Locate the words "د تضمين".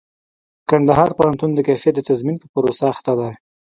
1.97-2.37